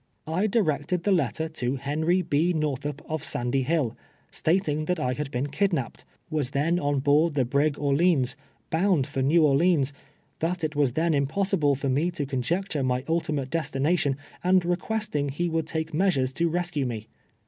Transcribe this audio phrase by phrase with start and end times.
[0.25, 2.59] I directed the letter to Henry 13.
[2.59, 3.95] Xorthup, of Sandy Hill—
[4.31, 8.35] stating that I had been kidnapped, was then on board the brig Orleans,
[8.71, 9.93] bound fur ^Js'ew Orleans;
[10.39, 15.29] that it was then impossible for me to conjecture my ultimate des tination, and recpiesting
[15.29, 17.05] he would take measures to rescue me.